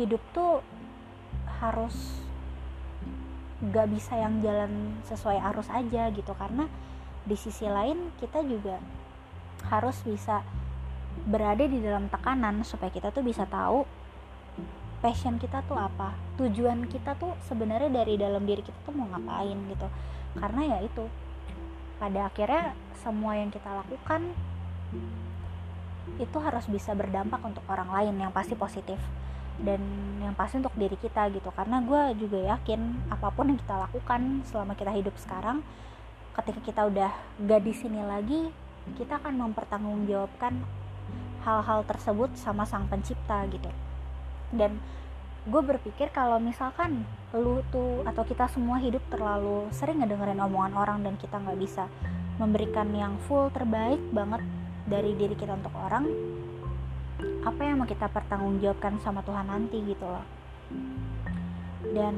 [0.00, 0.64] hidup tuh
[1.60, 2.22] harus
[3.62, 6.32] gak bisa yang jalan sesuai arus aja gitu.
[6.34, 6.66] Karena
[7.22, 8.82] di sisi lain kita juga
[9.70, 10.42] harus bisa
[11.28, 13.86] berada di dalam tekanan supaya kita tuh bisa tahu
[15.04, 19.58] passion kita tuh apa tujuan kita tuh sebenarnya dari dalam diri kita tuh mau ngapain
[19.70, 19.86] gitu.
[20.38, 21.04] Karena ya itu
[22.02, 24.34] pada akhirnya semua yang kita lakukan
[26.18, 28.98] itu harus bisa berdampak untuk orang lain yang pasti positif
[29.60, 29.80] dan
[30.24, 31.52] yang pasti untuk diri kita gitu.
[31.52, 35.60] Karena gue juga yakin apa pun yang kita lakukan selama kita hidup sekarang
[36.32, 37.12] ketika kita udah
[37.44, 38.48] gak di sini lagi
[38.96, 40.56] kita akan mempertanggungjawabkan
[41.44, 43.68] hal-hal tersebut sama sang pencipta gitu.
[44.48, 44.80] Dan
[45.42, 47.02] gue berpikir kalau misalkan
[47.34, 51.90] lu tuh atau kita semua hidup terlalu sering ngedengerin omongan orang dan kita nggak bisa
[52.38, 54.42] memberikan yang full terbaik banget
[54.86, 56.06] dari diri kita untuk orang
[57.42, 60.22] apa yang mau kita pertanggungjawabkan sama Tuhan nanti gitu loh.
[61.82, 62.14] Dan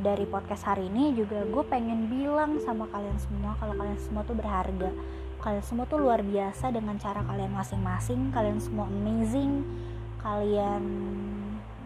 [0.00, 4.36] dari podcast hari ini juga gue pengen bilang sama kalian semua kalau kalian semua tuh
[4.36, 4.90] berharga.
[5.44, 8.32] Kalian semua tuh luar biasa dengan cara kalian masing-masing.
[8.32, 9.60] Kalian semua amazing.
[10.24, 10.84] Kalian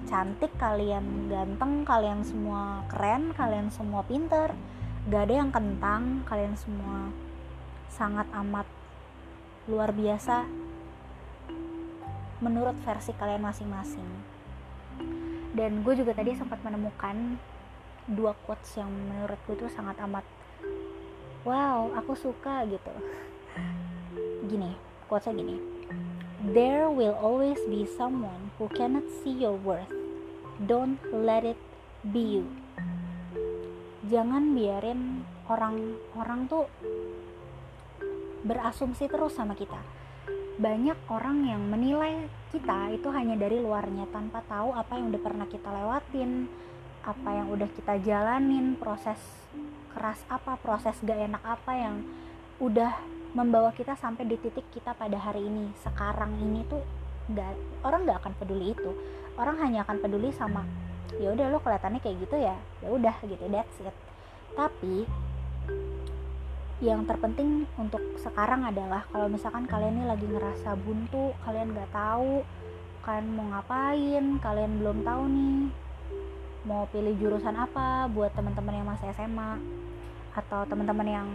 [0.06, 4.54] cantik kalian ganteng kalian semua keren kalian semua pinter.
[5.10, 6.22] Gak ada yang kentang.
[6.30, 7.10] Kalian semua
[7.90, 8.70] sangat amat
[9.66, 10.57] luar biasa
[12.38, 14.08] menurut versi kalian masing-masing
[15.54, 17.38] dan gue juga tadi sempat menemukan
[18.08, 20.24] dua quotes yang menurut gue tuh sangat amat
[21.42, 22.94] wow aku suka gitu
[24.46, 24.72] gini
[25.10, 25.78] quotesnya gini
[26.38, 29.90] There will always be someone who cannot see your worth.
[30.62, 31.58] Don't let it
[32.14, 32.46] be you.
[34.06, 36.70] Jangan biarin orang-orang tuh
[38.46, 39.82] berasumsi terus sama kita.
[40.58, 45.46] Banyak orang yang menilai kita itu hanya dari luarnya tanpa tahu apa yang udah pernah
[45.46, 46.50] kita lewatin,
[47.06, 49.22] apa yang udah kita jalanin, proses
[49.94, 52.02] keras apa, proses gak enak apa yang
[52.58, 52.90] udah
[53.38, 55.70] membawa kita sampai di titik kita pada hari ini.
[55.78, 56.82] Sekarang ini tuh
[57.28, 58.90] nggak orang nggak akan peduli itu.
[59.38, 60.66] Orang hanya akan peduli sama
[61.16, 63.96] ya udah lo kelihatannya kayak gitu ya ya udah gitu that's it.
[64.52, 65.08] Tapi
[66.78, 72.46] yang terpenting untuk sekarang adalah kalau misalkan kalian ini lagi ngerasa buntu kalian nggak tahu
[73.02, 75.58] kalian mau ngapain kalian belum tahu nih
[76.70, 79.58] mau pilih jurusan apa buat teman-teman yang masih SMA
[80.38, 81.28] atau teman-teman yang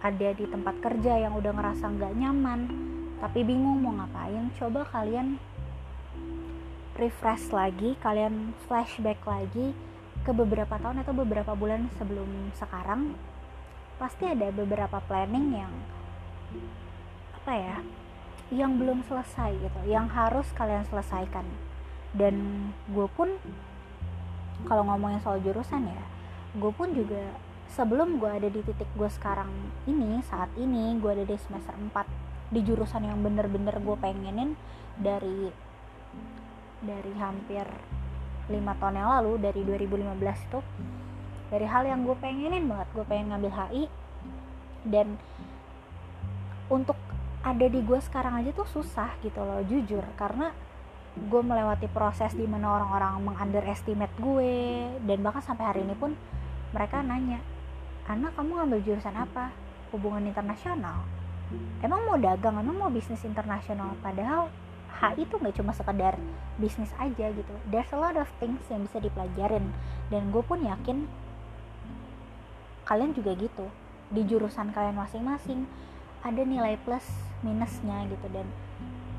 [0.00, 2.60] ada di tempat kerja yang udah ngerasa nggak nyaman
[3.20, 5.36] tapi bingung mau ngapain coba kalian
[6.96, 9.76] refresh lagi kalian flashback lagi
[10.24, 13.12] ke beberapa tahun atau beberapa bulan sebelum sekarang
[13.96, 15.72] pasti ada beberapa planning yang
[17.32, 17.76] apa ya
[18.52, 21.44] yang belum selesai gitu yang harus kalian selesaikan.
[22.16, 23.36] Dan gue pun
[24.64, 26.04] kalau ngomongin soal jurusan ya
[26.56, 27.36] gue pun juga
[27.76, 29.52] sebelum gue ada di titik gue sekarang
[29.84, 31.92] ini saat ini gue ada di semester 4
[32.56, 34.56] di jurusan yang bener-bener gue pengenin
[34.96, 35.52] dari
[36.80, 37.68] dari hampir
[38.48, 40.60] lima tahun yang lalu dari 2015 itu
[41.50, 43.84] dari hal yang gue pengenin banget gue pengen ngambil HI
[44.86, 45.18] dan
[46.66, 46.98] untuk
[47.46, 50.02] ada di gue sekarang aja tuh susah gitu loh jujur.
[50.18, 50.50] Karena
[51.14, 54.54] gue melewati proses di mana orang-orang mengunderestimate gue.
[55.06, 56.18] Dan bahkan sampai hari ini pun
[56.74, 57.38] mereka nanya
[58.10, 59.54] anak kamu ngambil jurusan apa?
[59.94, 61.06] Hubungan internasional.
[61.78, 63.94] Emang mau dagang emang mau bisnis internasional?
[64.02, 64.50] Padahal
[64.98, 66.18] HI itu nggak cuma sekedar
[66.58, 67.54] bisnis aja gitu.
[67.70, 69.70] There's a lot of things yang bisa dipelajarin.
[70.10, 71.06] Dan gue pun yakin
[72.86, 73.66] kalian juga gitu.
[74.08, 75.66] Di jurusan kalian masing-masing
[76.22, 77.04] ada nilai plus
[77.42, 78.26] minusnya gitu.
[78.30, 78.46] Dan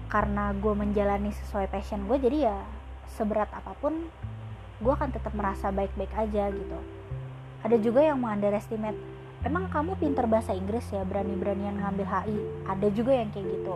[0.07, 2.57] karena gue menjalani sesuai passion gue jadi ya
[3.11, 4.07] seberat apa pun
[4.79, 6.79] gue akan tetap merasa baik-baik aja gitu.
[7.67, 8.95] Ada juga yang underestimate
[9.43, 11.03] emang kamu pinter bahasa Inggris ya?
[11.03, 13.75] Berani-beranian ngambil HI ada juga yang kayak gitu.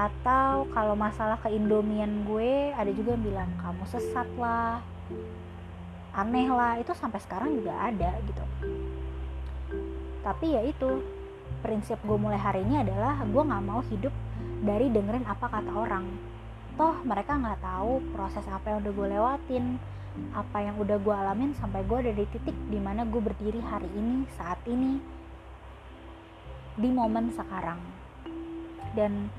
[0.00, 4.80] Atau kalau masalah keindomian gue ada juga yang bilang kamu sesat lah
[6.20, 8.44] aneh lah itu sampai sekarang juga ada gitu.
[10.20, 11.00] Tapi ya itu
[11.64, 14.12] prinsip gue mulai hari ini adalah gue nggak mau hidup
[14.60, 16.04] dari dengerin apa kata orang.
[16.76, 19.64] Toh mereka nggak tahu proses apa yang udah gue lewatin
[20.34, 23.86] apa yang udah gue alamin sampai gue ada di titik di mana gue berdiri hari
[23.94, 25.00] ini saat ini
[26.76, 27.80] di momen sekarang.
[28.92, 29.30] Dan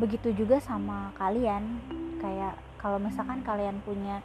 [0.00, 1.78] begitu juga sama kalian
[2.18, 4.24] kayak kalau misalkan kalian punya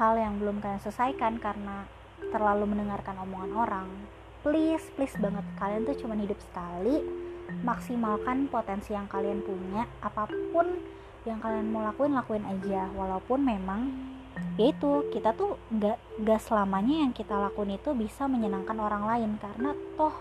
[0.00, 1.84] hal yang belum kalian selesaikan karena
[2.32, 3.88] terlalu mendengarkan omongan orang
[4.40, 7.02] please please banget kalian tuh cuma hidup sekali
[7.60, 10.66] maksimalkan potensi yang kalian punya apa pun
[11.22, 12.90] yang kalian mau lakuin lakuin aja.
[12.96, 13.80] Walaupun memang
[14.56, 19.30] yaitu kita tuh gak, gak selamanya yang kita lakuin itu bisa menyenangkan orang lain.
[19.38, 20.14] Karena toh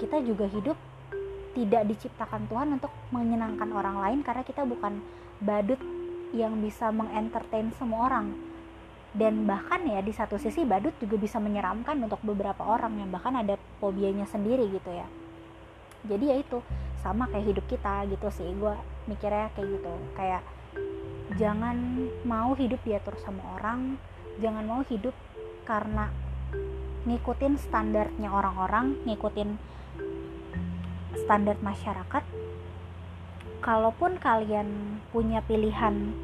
[0.00, 0.78] kita juga hidup
[1.52, 5.02] tidak diciptakan Tuhan untuk menyenangkan orang lain karena kita bukan
[5.42, 5.80] badut
[6.30, 8.30] yang bisa mengentertain semua orang
[9.16, 13.32] dan bahkan ya di satu sisi badut juga bisa menyeramkan untuk beberapa orang yang bahkan
[13.36, 15.08] ada fobianya sendiri gitu ya.
[16.04, 16.60] Jadi ya itu
[17.00, 18.48] sama kayak hidup kita gitu sih.
[18.56, 18.76] Gue
[19.08, 19.92] mikirnya kayak gitu.
[20.12, 20.42] Kayak
[21.40, 24.00] jangan mau hidup diatur sama orang
[24.38, 25.12] jangan mau hidup
[25.66, 26.08] karena
[27.04, 29.58] ngikutin standarnya orang-orang ngikutin
[31.18, 32.24] standar masyarakat.
[33.58, 36.14] Kalaupun kalian punya pilihan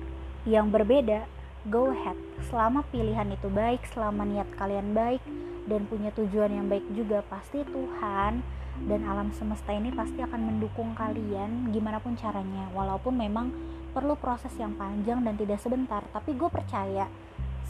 [0.46, 1.26] yang berbeda
[1.68, 2.16] go ahead.
[2.52, 5.20] Selama pilihan itu baik selama niat kalian baik
[5.64, 8.44] dan punya tujuan yang baik juga pasti Tuhan
[8.84, 12.68] dan alam semesta ini pasti akan mendukung kalian gimana pun caranya.
[12.76, 13.48] Walaupun memang
[13.94, 17.06] perlu proses yang panjang dan tidak sebentar tapi gue percaya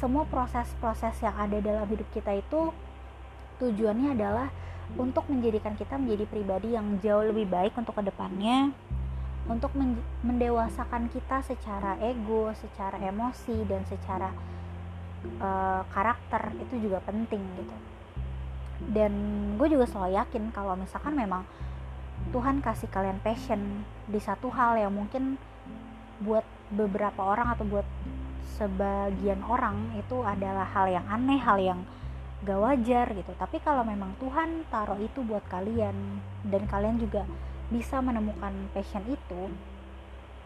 [0.00, 2.72] semua proses-proses yang ada dalam hidup kita itu
[3.60, 4.48] tujuannya adalah
[4.96, 8.72] untuk menjadikan kita menjadi pribadi yang jauh lebih baik untuk ke depannya
[9.44, 9.76] untuk
[10.24, 14.32] mendewasakan kita secara ego, secara emosi dan secara
[15.40, 17.76] uh, karakter itu juga penting gitu
[18.92, 19.12] dan
[19.56, 21.46] gue juga selalu yakin kalau misalkan memang
[22.34, 25.40] Tuhan kasih kalian passion di satu hal yang mungkin
[26.20, 27.86] buat beberapa orang atau buat
[28.58, 31.80] sebagian orang itu adalah hal yang aneh, hal yang
[32.46, 33.32] gak wajar gitu.
[33.34, 37.26] Tapi kalau memang Tuhan taruh itu buat kalian dan kalian juga
[37.72, 39.42] bisa menemukan passion itu,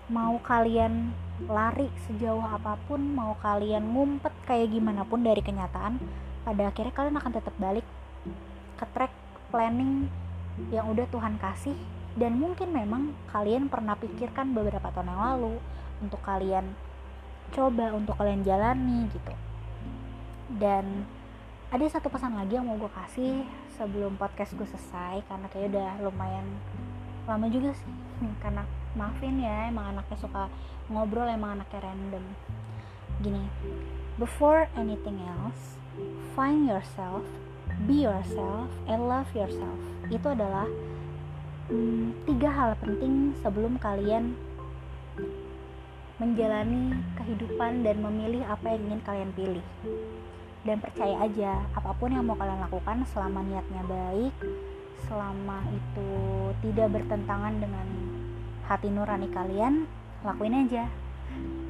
[0.08, 1.12] mau kalian
[1.46, 5.98] lari sejauh apa pun, mau kalian ngumpet kayak gimana pun dari kenyataan,
[6.42, 7.86] pada akhirnya kalian akan tetap balik
[8.78, 9.12] ke track
[9.50, 10.06] planning
[10.70, 11.76] yang udah Tuhan kasih.
[12.18, 15.54] Dan mungkin memang kalian pernah pikirkan beberapa tahun yang lalu
[16.02, 16.74] untuk kalian
[17.54, 19.34] coba untuk kalian jalani gitu.
[20.50, 21.06] Dan
[21.68, 23.44] ada satu pesan lagi yang mau gue kasih
[23.76, 26.48] sebelum podcast gue selesai karena kayak udah lumayan
[27.28, 27.92] lama juga sih.
[28.40, 28.64] Karena
[28.96, 30.48] maafin ya emang anaknya suka
[30.88, 32.24] ngobrol emang anaknya random.
[33.20, 33.44] Gini
[34.18, 35.78] before anything else
[36.34, 37.22] find yourself
[37.86, 39.78] be yourself and love yourself.
[40.08, 40.66] Itu adalah
[41.70, 44.34] hmm, tiga hal penting sebelum kalian
[46.18, 49.66] menjalani kehidupan dan memilih apa yang ingin kalian pilih.
[50.66, 54.34] Dan percaya aja apa pun yang mau kalian lakukan selama niatnya baik
[55.06, 56.10] selama itu
[56.64, 57.86] tidak bertentangan dengan
[58.66, 59.86] hati nurani kalian
[60.26, 60.90] lakuin aja.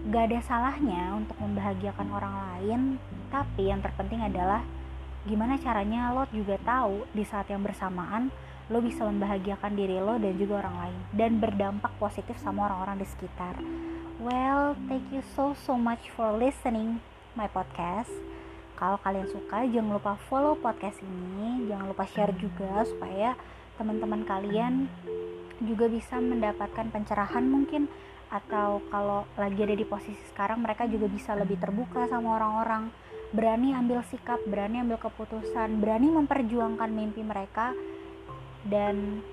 [0.09, 2.81] Gak ada salahnya untuk membahagiakan orang lain
[3.29, 4.65] tapi yang terpenting adalah
[5.29, 8.33] gimana caranya lo juga tahu di saat yang bersamaan
[8.73, 13.07] lo bisa membahagiakan diri lo dan juga orang lain dan berdampak positif sama orang-orang di
[13.09, 13.61] sekitar.
[14.17, 17.05] Well thank you so so much for listening
[17.37, 18.13] my podcast
[18.79, 21.67] kalau kalian suka jangan lupa follow podcast ini.
[21.67, 23.35] Jangan lupa share juga supaya
[23.75, 24.87] teman-teman kalian
[25.67, 27.91] juga bisa mendapatkan pencerahan mungkin.
[28.31, 32.95] Atau kalau lagi ada di posisi sekarang mereka juga bisa lebih terbuka sama orang-orang.
[33.35, 37.75] Berani ambil sikap berani ambil keputusan berani memperjuangkan mimpi mereka.
[38.63, 39.27] Dan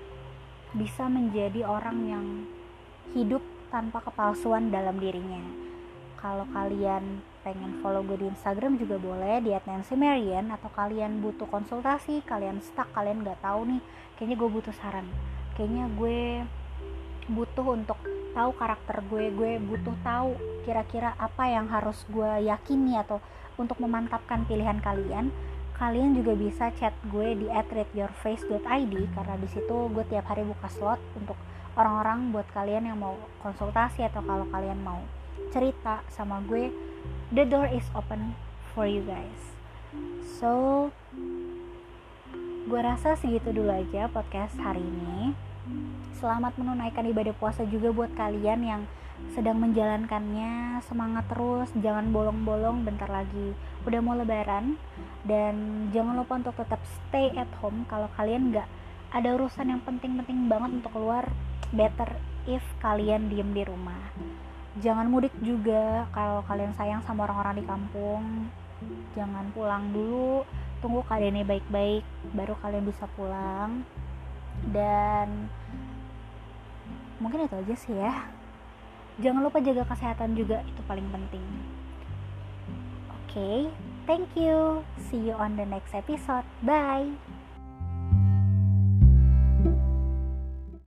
[0.74, 2.26] bisa menjadi orang yang
[3.14, 5.38] hidup tanpa kepalsuan dalam dirinya.
[6.18, 12.26] Kalau kalian pengen follow gue di Instagram juga boleh di @nancy_marian atau kalian butuh konsultasi,
[12.26, 13.80] kalian stuck, kalian nggak tahu nih,
[14.18, 15.06] kayaknya gue butuh saran.
[15.54, 16.18] Kayaknya gue
[17.30, 18.02] butuh untuk
[18.34, 20.34] tahu karakter gue, gue butuh tahu
[20.66, 23.22] kira-kira apa yang harus gue yakini atau
[23.54, 25.30] untuk memantapkan pilihan kalian
[25.76, 31.00] kalian juga bisa chat gue di @readyourface.id karena di situ gue tiap hari buka slot
[31.12, 31.36] untuk
[31.76, 33.12] orang-orang buat kalian yang mau
[33.44, 35.04] konsultasi atau kalau kalian mau
[35.52, 36.72] cerita sama gue
[37.34, 38.38] the door is open
[38.70, 39.42] for you guys.
[40.38, 40.50] So
[42.66, 45.34] gue rasa segitu dulu aja podcast hari ini.
[46.22, 48.82] Selamat menunaikan ibadah puasa juga buat kalian yang
[49.34, 50.78] sedang menjalankannya.
[50.86, 54.78] Semangat terus jangan bolong-bolong bentar lagi udah mau lebaran.
[55.26, 58.70] Dan jangan lupa untuk tetap stay at home kalau kalian nggak
[59.10, 61.26] ada urusan yang penting-penting banget untuk keluar.
[61.74, 64.14] Better if kalian diem di rumah
[64.80, 68.24] jangan mudik juga kalau kalian sayang sama orang-orang di kampung.
[69.16, 70.44] Jangan pulang dulu.
[70.84, 72.04] Tunggu keadaannya baik-baik
[72.36, 73.84] baru kalian bisa pulang.
[74.72, 75.48] Dan
[77.20, 78.28] mungkin itu aja sih ya.
[79.16, 81.46] Jangan lupa jaga kesehatan juga itu paling penting.
[83.08, 83.58] Oke okay,
[84.04, 84.84] thank you.
[85.08, 86.44] See you on the next episode.
[86.60, 87.25] Bye